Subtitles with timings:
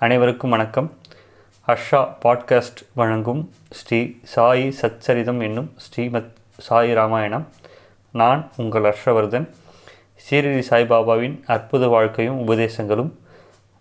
[0.00, 0.98] அனைவருக்கும் வணக்கம்.
[1.68, 6.32] ஹர்ஷா பாட்காஸ்ட் வழங்கும் ஸ்ரீ சாயி சச்சரிதம் என்னும் ஸ்ரீமத்
[6.68, 7.48] சாயி ராமாயணம்.
[8.12, 9.48] நான் உங்கள் ஹர்ஷவர்தன்.
[10.30, 13.18] சீரடி சாய்பாபாவின் அற்புத வாழ்க்கையும் உபதேசங்களும்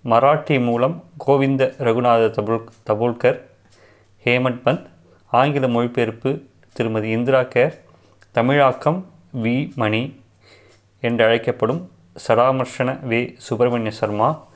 [0.05, 3.41] மராட்டி மூலம் கோவிந்த ரகுநாத தபுல் தபோல்கர்
[4.23, 4.85] ஹேமந்த் பந்த்
[5.25, 6.41] ஆங்கில மொழிபெயர்ப்பு
[6.73, 7.79] திருமதி இந்திரா கேர்
[8.31, 9.05] தமிழாக்கம்
[9.41, 9.75] வி.
[9.75, 10.21] மணி
[11.01, 11.87] என்றழைக்கப்படும்
[12.27, 13.35] சடாமர்ஷன வே.
[13.37, 14.47] சுப்பிரமணிய சர்மா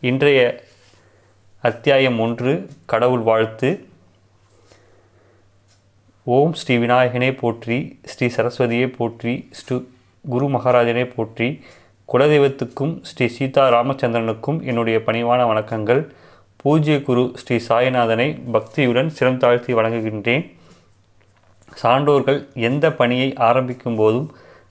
[0.00, 0.66] இன்றைய
[1.64, 2.52] அத்தியாயம் ஒன்று
[2.90, 3.68] கடவுள் வாழ்த்து.
[6.26, 7.78] ஓம் ஸ்ரீ விநாயகனே போற்றி
[8.10, 9.76] ஸ்ரீ சரஸ்வதியே போற்றி ஸ்ரீ
[10.24, 11.48] குரு மகாராஜனே போற்றி.
[12.08, 16.02] குலதெய்வத்துக்கும் ஸ்ரீ சீதா ராமச்சந்திரனுக்கும் என்னுடைய பணிவான வணக்கங்கள்.
[16.56, 20.44] பூஜ்ய குரு ஸ்ரீ சாய்நாதனை பக்தியுடன் சிரம் தாழ்த்தி வணங்குகின்றேன்.
[21.82, 22.40] சான்றோர்கள்
[22.70, 24.28] எந்த பணியை ஆரம்பிக்கும் போதும்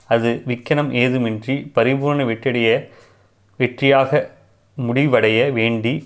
[0.08, 2.70] அது விக்கனம் ஏதுமின்றி பரிபூர்ண வெற்றிடைய
[3.60, 4.28] வெற்றியாக
[4.76, 5.96] முடிவடைய வேண்டி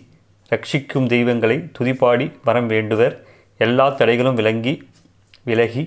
[0.52, 3.15] ரட்சிக்கும் தெய்வங்களை துதிப்பாடி வரம் வேண்டுவர்
[3.58, 4.75] எல்லா தடைகளும் விளங்கி
[5.45, 5.83] விலகி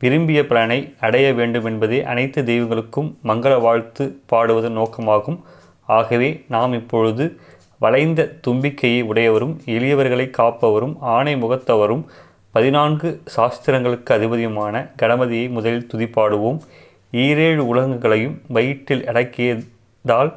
[0.00, 5.38] விரும்பிய பலனை அடைய வேண்டும் என்பதே அனைத்து தெய்வங்களுக்கும் மங்கள வாழ்த்து பாடுவதன் நோக்கமாகும்.
[5.96, 7.24] ஆகவே நாம் இப்பொழுது
[7.78, 12.04] வளைந்த தும்பிக்கையை உடையவரும் எளியவர்களை காப்பவரும் ஆணை முகத்தவரும்
[12.50, 16.58] பதினான்கு சாஸ்திரங்களுக்கு அதிபதியுமான கணபதியை முதலில் துதிப்பாடுவோம்.
[17.12, 20.32] ஈரேழு உலகங்களையும் வயிற்றில் அடக்கியதால்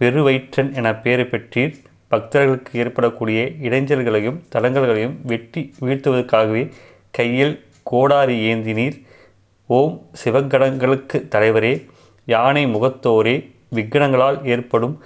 [0.00, 1.74] பெருவயிற்றன் என பெயர் பெற்றீர்.
[2.12, 6.64] பக்தர்களுக்கு ஏற்படக்கூடிய இடைஞ்சல்களையும் தடங்கல்களையும் வெட்டி வீழ்த்துவதற்காகவே
[7.10, 7.54] கையில்
[7.90, 8.98] கோடாரி ஏந்தினீர்
[9.66, 11.74] ஓம் சிவகடங்களுக்கு தலைவரே
[12.28, 13.36] யானை முகத்தோரே
[13.76, 14.96] விக்னங்களால் ஏற்படும்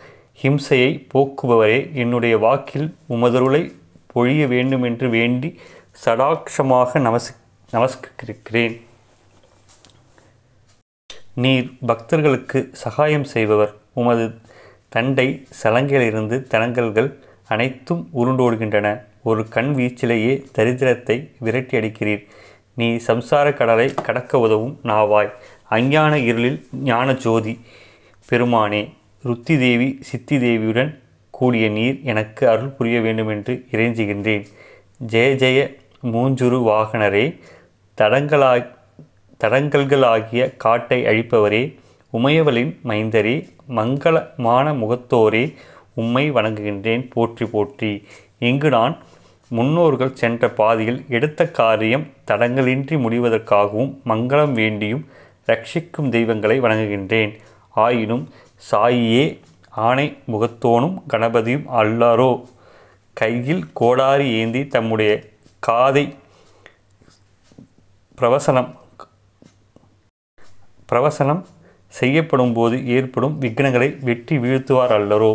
[0.42, 3.62] ஹிம்சையை போக்குபவரே என்னுடைய வாக்கில் உமதருளை
[4.14, 5.50] பொழிய வேண்டுமென்று வேண்டி
[6.04, 7.30] சடாட்சமாக நமஸ்
[7.72, 8.74] நமஸ்கரிக்கிறேன்.
[11.44, 14.26] நீர் பக்தர்களுக்கு சகாயம் செய்பவர் உமது
[14.97, 15.28] தண்டை
[15.62, 17.11] சலங்கையிலிருந்து தடங்கல்கள்
[17.52, 18.89] அனைத்தும் உருண்டோடுகின்றன.
[19.30, 22.22] ஒரு கண் வீச்சிலேயே தரித்திரத்தை விரட்டி அடிக்கிறீர்
[22.80, 25.31] நீ சம்சார கடலை கடக்க உதவும் நாவாய்.
[25.76, 26.59] அஞ்ஞான இருளில்
[26.91, 27.54] ஞான ஜோதி
[28.28, 28.82] பெருமானே
[29.25, 30.91] ருத்தி தேவி சித்தி தேவியுடன்
[31.34, 34.44] கூடிய நீர் எனக்கு அருள் புரிய வேண்டுமென்று இறைஞ்சுகின்றேன்.
[35.12, 35.60] ஜெய ஜெய
[36.12, 37.25] மூஞ்சுரு வாகனரே
[37.99, 38.53] தடங்களா
[39.41, 41.62] தடங்கல்களாகிய காட்டை அழிப்பவரே
[42.19, 43.37] உமையவளின் மைந்தரே
[43.78, 45.44] மங்களமான முகத்தோரே
[46.03, 47.04] உம்மை வணங்குகின்றேன்.
[47.15, 47.93] போற்றி போற்றி.
[48.49, 48.94] இங்கு நான்
[49.50, 55.05] முன்னோர்கள் சென்ற பாதையில் எடுத்த காரியம் தடங்களின்றி முடிவதற்காகவும் மங்களம் வேண்டியும்
[55.50, 57.32] ரட்சிக்கும் தெய்வங்களை வணங்குகின்றேன்.
[57.84, 58.25] ஆயினும்
[58.71, 59.25] சாயியே
[59.87, 62.31] ஆணை முகத்தோனும் கணபதியும் அல்லாரோ?
[63.21, 65.12] கையில் கோடாரி ஏந்தி தம்முடைய
[65.62, 66.05] காதை
[68.19, 68.71] பிரவசனம்
[70.91, 71.43] பிரவசனம்
[71.98, 75.32] செய்யப்படும் போது ஏற்படும் விக்னங்களை வெட்டி வீழ்த்துவார் அல்லரோ?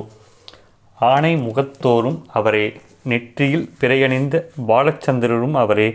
[0.98, 2.66] ஆணை முகத்தோறும் அவரே
[3.12, 4.36] நெற்றியில் பிறையணிந்த
[4.68, 5.88] பாலச்சந்திரரும் அவரே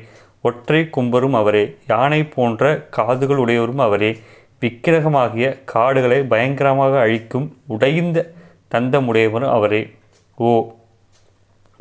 [0.42, 4.10] ஒற்றை கும்பரும் அவரே யானை போன்ற காதுகள் உடையவரும் அவரே
[4.60, 8.18] விக்கிரகமாகிய காடுகளை பயங்கரமாக அழிக்கும் உடைந்த
[8.74, 9.82] தந்தமுடையவரும் அவரே.
[10.46, 10.50] ஓ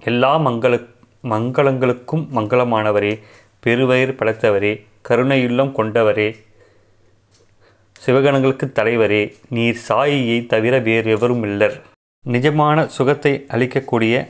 [0.10, 0.74] எல்லா மங்கள
[1.34, 3.14] மங்களங்களுக்கும் மங்களமானவரே
[3.66, 4.74] பெருவயிர் படைத்தவரே
[5.10, 6.30] கருணையுள்ளம் கொண்டவரே.
[8.06, 11.82] சிவகணங்களுக்கு தலைவரே நீர் சாயியை தவிர வேறு எவரும் இல்லர்.
[12.26, 14.28] நிஜமான சுகத்தை அளிக்கக்கூடிய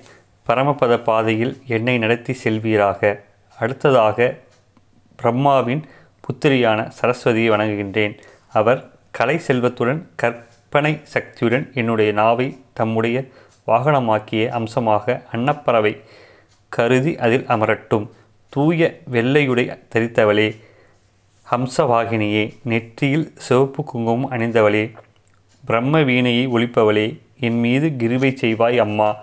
[0.47, 3.19] பரமபத பாதையில் என்னை நடத்தி செல்வீராக.
[3.59, 4.37] அடுத்ததாக
[5.15, 5.83] பிரம்மாவின்
[6.21, 8.17] புத்திரியான சரஸ்வதியை வணங்குகின்றேன்.
[8.53, 13.25] அவர் கலை செல்வத்துடன் கற்பனை சக்தியுடன் என்னுடைய நாவை தம்முடைய
[13.67, 16.01] வாகனமாக்கிய அம்சமாக அன்னப்பறவை
[16.69, 18.07] கருதி அதில் அமரட்டும்.
[18.49, 20.55] தூய வெள்ளையுடை தரித்தவளே
[21.51, 24.91] ஹம்சவாகினியே நெற்றியில் சிவப்பு குங்குமம் அணிந்தவளே
[25.65, 29.15] பிரம்ம வீணையை ஒழிப்பவளே என் மீது கிருவை செய்வாய் அம்மா.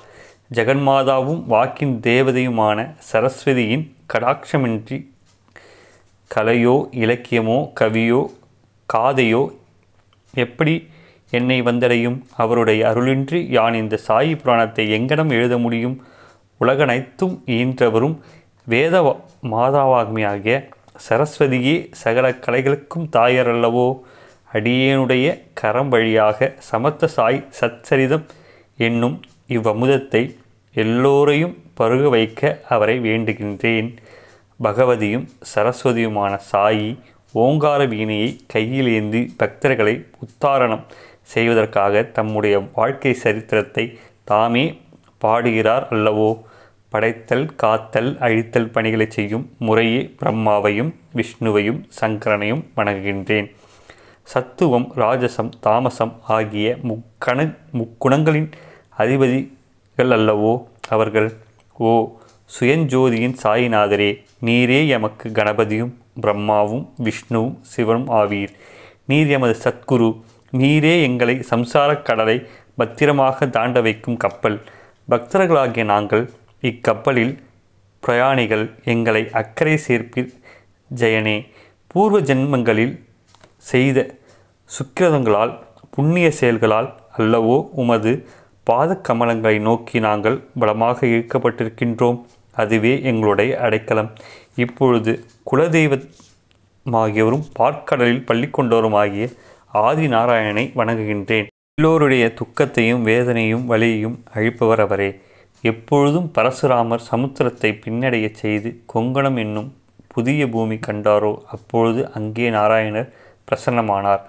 [0.54, 4.98] ஜெகன்மாதாவும் வாக்கின் தேவதையுமான சரஸ்வதியின் கடாட்சமின்றி
[6.34, 8.22] கலையோ இலக்கியமோ கவியோ
[8.94, 9.42] காதையோ
[10.34, 10.88] எப்படி
[11.30, 12.18] என்னை வந்தடையும்?
[12.36, 15.96] அவருடைய அருளின்றி யான் இந்த சாயி புராணத்தை எங்கனம் எழுத முடியும்?
[16.56, 18.16] உலகனைத்தும் ஈன்றவரும்
[18.66, 20.70] வேத மாதாவாகிய
[21.08, 24.00] சரஸ்வதியே சகல கலைகளுக்கும் தாயர் அல்லவோ?
[24.52, 28.24] அடியேனுடைய கரம் வழியாக சமத்த சாய் சச்சரிதம்
[28.76, 30.36] என்னும் இவ்வமுதத்தை
[30.74, 33.96] எல்லோரையும் பருக வைக்க அவரை வேண்டுகின்றேன்.
[34.62, 36.98] பகவதியும் சரஸ்வதியுமான சாயி
[37.32, 40.84] ஓங்கார வீணையை கையில் ஏந்தி பக்தர்களை உத்தாரணம்
[41.22, 44.80] செய்வதற்காக தம்முடைய வாழ்க்கை சரித்திரத்தை தாமே
[45.18, 46.42] பாடுகிறார் அல்லவோ?
[46.92, 53.48] படைத்தல் காத்தல் அழித்தல் பணிகளை செய்யும் முறையே பிரம்மாவையும் விஷ்ணுவையும் சங்கரனையும் வணங்குகின்றேன்.
[54.22, 57.46] சத்துவம் ராஜசம் தாமசம் ஆகிய முக்கண
[57.78, 58.50] முக்குணங்களின்
[58.98, 60.52] அதிபதிகள் அல்லவோ
[60.88, 61.30] அவர்கள்?
[61.78, 62.12] ஓ
[62.54, 64.10] சுயஞ்சோதியின் சாயிநாதரே
[64.44, 68.52] நீரே எமக்கு கணபதியும் பிரம்மாவும் விஷ்ணுவும் சிவனும் ஆவீர்.
[69.06, 70.10] நீர் எமது சத்குரு
[70.56, 72.36] நீரே எங்களை சம்சாரக் கடலை
[72.76, 74.58] பத்திரமாக தாண்ட வைக்கும் கப்பல்.
[75.10, 76.30] பக்தர்களாகிய நாங்கள்
[76.62, 77.34] இக்கப்பலில்
[78.02, 80.30] பிரயாணிகள் எங்களை அக்கறை சேர்ப்பீர்
[80.96, 81.36] ஜெயனே
[81.86, 82.94] பூர்வ ஜென்மங்களில்
[83.70, 83.98] செய்த
[84.70, 85.52] சுக்கிரதங்களால்
[85.90, 86.88] புண்ணிய செயல்களால்
[87.18, 88.12] அல்லவோ உமது
[88.64, 92.18] பாத கமலங்களை நோக்கி நாங்கள் பலமாக இழுக்கப்பட்டிருக்கின்றோம்.
[92.52, 94.10] அதுவே எங்களுடைய அடைக்கலம்.
[94.54, 95.12] இப்பொழுது
[95.50, 99.26] குலதெய்வமாகியவரும் பாற்கடலில் பள்ளி கொண்டவருமாகிய
[99.66, 101.46] ஆதி நாராயணனை வணங்குகின்றேன்.
[101.80, 105.10] எல்லோருடைய துக்கத்தையும் வேதனையும் வலியையும் அழிப்பவர் அவரே.
[105.70, 109.68] எப்பொழுதும் பரசுராமர் சமுத்திரத்தை பின்னடையச் செய்து கொங்கணம் என்னும்
[110.08, 113.12] புதிய பூமி கண்டாரோ அப்பொழுது அங்கே நாராயணர்
[113.48, 114.22] பிரசன்னமானார்.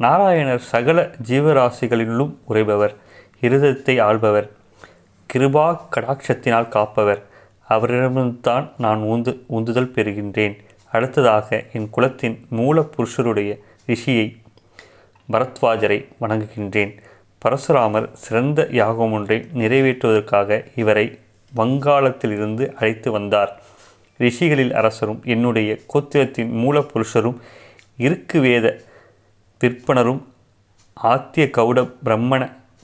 [0.00, 0.98] நாராயணர் சகல
[1.28, 2.94] ஜீவராசிகளிலும் உறைபவர்
[3.40, 4.50] இருதத்தை ஆள்பவர்
[5.30, 7.22] கிருபா கடாட்சத்தினால் காப்பவர்.
[7.68, 10.54] அவரிடமிருந்துதான் நான் ஊந்து ஊந்துதல் பெறுகின்றேன்.
[10.92, 13.50] அடுத்ததாக என் குலத்தின் மூல புருஷருடைய
[13.88, 14.26] ரிஷியை
[15.28, 16.92] பரத்வாஜரை வணங்குகின்றேன்.
[17.44, 21.18] பரசுராமர் சிறந்த யாகம் ஒன்றை நிறைவேற்றுவதற்காக இவரை
[21.52, 23.52] வங்காளத்திலிருந்து அழைத்து வந்தார்.
[24.18, 27.36] ரிஷிகளில் அரசரும் என்னுடைய கோத்திரத்தின் மூலப்புருஷரும்
[27.96, 28.66] இருக்கு வேத
[29.60, 30.22] விற்பனரும்
[31.02, 32.42] ஆத்திய கௌட பிரம்மண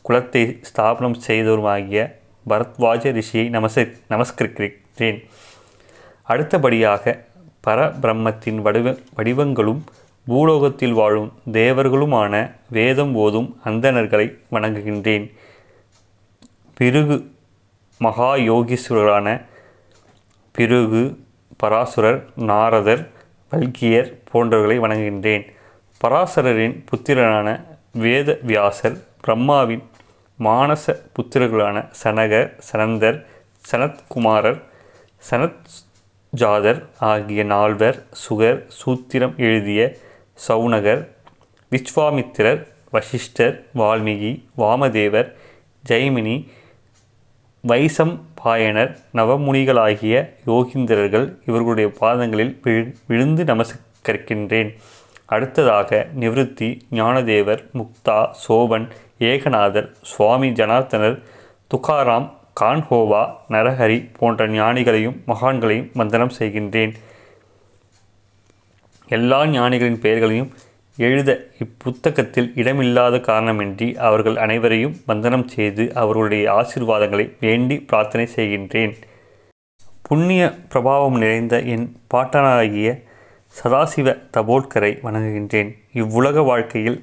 [0.09, 2.03] குலத்தை ஸ்தாபனம் செய்தவருமாகிய
[2.49, 5.19] பரத்வாஜ ரிஷியை நமச நமஸ்கரிக்கிறேன்.
[6.23, 7.19] அடுத்தபடியாக
[7.67, 9.83] பரபிரம்மத்தின் வடிவ வடிவங்களும்
[10.27, 15.35] பூலோகத்தில் வாழும் தேவர்களுமான வேதம் ஓதும் அந்தணர்களை வணங்குகின்றேன்.
[16.75, 17.33] பிருகு
[17.99, 19.45] மகா யோகீஸ்வரரான
[20.53, 21.19] பிருகு
[21.63, 23.11] பராசுரர் நாரதர்
[23.51, 25.45] வல்கியர் போன்றவர்களை வணங்குகின்றேன்.
[26.05, 29.83] பராசரரின் புத்திரனான வேத வியாசர் பிரம்மாவின்
[30.39, 33.27] மானச புத்திரர்களான சனகர் சனந்தர்
[33.71, 34.61] சனத்குமாரர்
[35.31, 35.73] சனத்
[36.31, 39.97] ஜாதர் ஆகிய நால்வர் சுகர் சூத்திரம் எழுதிய
[40.47, 41.03] சவுனகர்
[41.73, 42.63] விஸ்வாமித்திரர்
[42.95, 45.29] வசிஷ்டர் வால்மீகி வாமதேவர்
[45.85, 46.37] ஜெய்மினி
[47.65, 48.15] வைசம்
[48.45, 50.15] பாயனர் நவமுனிகளாகிய
[50.47, 54.71] யோகிந்திரர்கள் இவர்களுடைய பாதங்களில் விழு விழுந்து நமஸ்கரிக்கின்றேன்.
[55.27, 58.87] அடுத்ததாக நிவிருத்தி ஞானதேவர் முக்தா சோபன்
[59.19, 61.17] ஏகநாதர் சுவாமி ஜனார்த்தனர்
[61.75, 62.29] துகாராம்
[62.61, 66.93] கான்ஹோவா நரஹரி போன்ற ஞானிகளையும் மகான்களையும் வந்தனம் செய்கின்றேன்.
[69.17, 70.51] எல்லா ஞானிகளின் பெயர்களையும்
[70.97, 71.31] எழுத
[71.65, 78.93] இப்புத்தகத்தில் இடமில்லாத காரணமின்றி அவர்கள் அனைவரையும் வந்தனம் செய்து அவர்களுடைய ஆசீர்வாதங்களை வேண்டி பிரார்த்தனை செய்கின்றேன்.
[80.09, 80.43] புண்ணிய
[80.73, 82.91] பிரபாவம் நிறைந்த என் பாட்டனாகிய
[83.57, 85.71] சதாசிவ தபோல்கரை வணங்குகின்றேன்.
[85.93, 86.99] இவ்வுலக வாழ்க்கையில்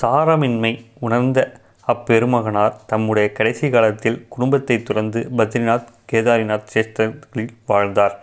[0.00, 1.38] சாரமின்மை உணர்ந்த
[1.86, 8.16] அப்பெருமகனார் தம்முடைய கடைசி காலத்தில் குடும்பத்தை துறந்து பத்ரிநாத் கேதாரிநாத் சேஷ்டர்களில் வாழ்ந்தார்.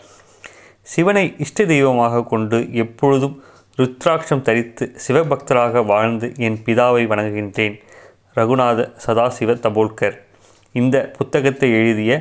[0.85, 3.35] சிவனை இஷ்ட தெய்வமாக கொண்டு எப்பொழுதும்
[3.77, 7.75] ருத்ராட்சம் தரித்து சிவபக்தராக வாழ்ந்து என் பிதாவை வணங்குகின்றேன்.
[8.35, 10.15] ரகுநாத சதாசிவ தபோல்கர்.
[10.71, 12.11] இந்த புத்தகத்தை எழுதிய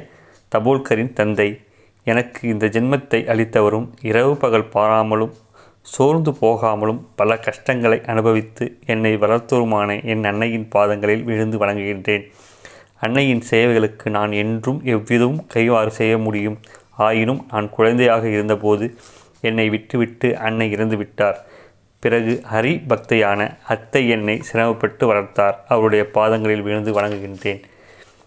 [0.53, 1.49] தபோல்கரின் தந்தை
[2.07, 5.35] எனக்கு இந்த ஜென்மத்தை அளித்தவரும் இரவு பகல் பாராமலும்
[5.83, 12.25] சோர்ந்து போகாமலும் பல கஷ்டங்களை அனுபவித்து என்னை வளர்த்தோருமான என் அன்னையின் பாதங்களில் விழுந்து வணங்குகின்றேன்.
[13.01, 16.59] அன்னையின் சேவைகளுக்கு நான் என்றும் எவ்விதமும் கைவாறு செய்ய முடியும்.
[16.97, 18.95] ஆயினும் நான் குழந்தையாக இருந்தபோது
[19.41, 21.45] என்னை விட்டுவிட்டு அன்னை இறந்து விட்டார்.
[21.99, 25.65] பிறகு ஹரி பக்தையான அத்தை என்னை சிரமப்பட்டு வளர்த்தார்.
[25.69, 27.63] அவருடைய பாதங்களில் விழுந்து வணங்குகின்றேன்.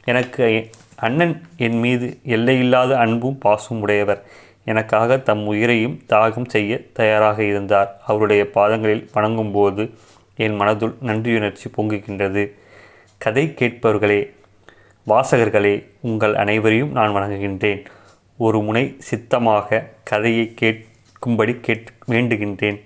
[0.05, 4.23] எனக்கு அண்ணன் என் மீது எல்லையில்லாத அன்பும் பாசும் உடையவர்.
[4.65, 8.01] எனக்காக தம் உயிரையும் தாகம் செய்ய தயாராக இருந்தார்.
[8.07, 9.91] அவருடைய பாதங்களில் வணங்கும்போது
[10.35, 12.51] என் மனதுள் நன்றியுணர்ச்சி பொங்குகின்றது.
[13.17, 14.35] கதை கேட்பவர்களே
[15.07, 17.85] வாசகர்களே உங்கள் அனைவரையும் நான் வணங்குகின்றேன்.
[18.45, 19.79] ஒரு முனை சித்தமாக
[20.09, 22.77] கதையை கேட்கும்படி கேட் வேண்டுகின்றேன்.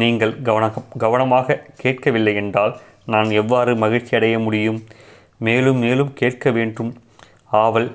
[0.00, 0.64] நீங்கள் கவன
[1.04, 2.72] கவனமாக கேட்கவில்லை என்றால்
[3.14, 4.80] நான் எவ்வாறு மகிழ்ச்சி அடைய முடியும்?
[5.46, 6.92] மேலும் மேலும் கேட்க வேண்டும்.
[7.62, 7.88] ஆவல்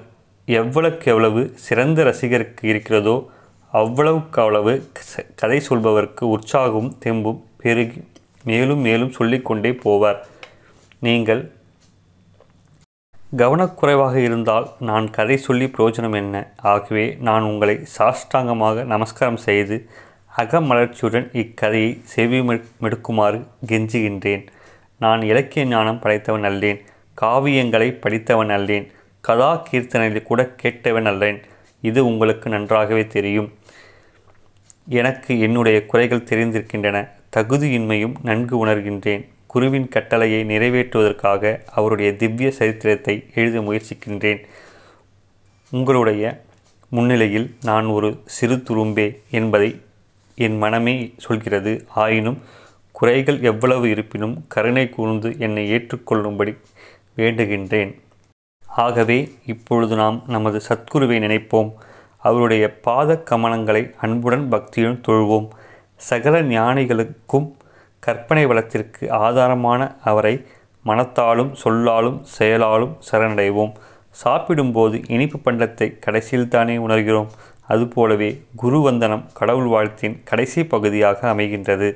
[0.48, 3.16] எவ்வளவுக்கு எவ்வளவு சிறந்த ரசிகருக்கு இருக்கிறதோ
[3.74, 4.74] அவ்வளவுக்கு அவ்வளவு
[5.42, 8.02] கதை சொல்பவருக்கு உற்சாகமும் தெம்பும் பெருகி
[8.50, 10.20] மேலும் மேலும் சொல்லிக்கொண்டே போவார்.
[11.08, 11.44] நீங்கள்
[13.38, 16.54] கவனக்குறைவாக இருந்தால் நான் கதை சொல்லி பிரயோஜனம் என்ன?
[16.58, 19.90] ஆகவே நான் உங்களை சாஷ்டாங்கமாக நமஸ்காரம் செய்து
[20.38, 22.40] அகமலர்ச்சியுடன் இக்கதையை செவி
[22.82, 24.48] மெடுக்குமாறு கெஞ்சுகின்றேன்.
[25.00, 26.80] நான் இலக்கிய ஞானம் படைத்தவன் அல்லேன்
[27.22, 31.44] காவியங்களை படித்தவன் அல்லேன் கதா கீர்த்தனையில் கூட கேட்டவன் அல்லேன்.
[31.82, 33.54] இது உங்களுக்கு நன்றாகவே தெரியும்.
[34.88, 37.10] எனக்கு என்னுடைய குறைகள் தெரிந்திருக்கின்றன.
[37.36, 39.31] தகுதியின்மையும் நன்கு உணர்கின்றேன்.
[39.52, 44.42] குருவின் கட்டளையை நிறைவேற்றுவதற்காக அவருடைய திவ்ய சரித்திரத்தை எழுத முயற்சிக்கின்றேன்.
[45.72, 46.24] உங்களுடைய
[46.90, 49.70] முன்னிலையில் நான் ஒரு சிறு துரும்பே என்பதை
[50.38, 51.74] என் மனமே சொல்கிறது.
[52.04, 52.40] ஆயினும்
[52.92, 56.54] குறைகள் எவ்வளவு இருப்பினும் கருணை கூர்ந்து என்னை ஏற்றுக்கொள்ளும்படி
[57.18, 57.92] வேண்டுகின்றேன்.
[58.86, 61.72] ஆகவே இப்பொழுது நாம் நமது சத்குருவை நினைப்போம்.
[62.30, 65.48] அவருடைய பாத கமனங்களை அன்புடன் பக்தியுடன் தொழுவோம்.
[66.10, 67.48] சகல ஞானிகளுக்கும்
[68.06, 70.46] கற்பனை வளத்திற்கு ஆதாரமான அவரை
[70.84, 73.74] மனத்தாலும் சொல்லாலும் செயலாலும் சரணடைவோம்.
[74.12, 77.28] சாப்பிடும்போது இனிப்பு பண்டத்தை கடைசியில் தானே உணர்கிறோம்.
[77.68, 81.90] அதுபோலவே குரு வந்தனம் கடவுள் வாழ்த்தின் கடைசி பகுதியாக அமைகின்றது.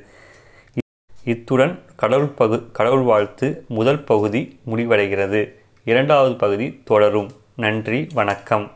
[1.24, 5.42] இத்துடன் கடவுள் பகு கடவுள் வாழ்த்து முதல் பகுதி முடிவடைகிறது.
[5.84, 7.30] இரண்டாவது பகுதி தொடரும்.
[7.56, 8.72] நன்றி வணக்கம்.